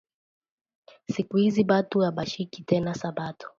Siku 1.13 1.33
izi 1.47 1.61
batu 1.69 1.97
abashiki 2.09 2.59
tena 2.69 2.91
sabato 3.01 3.47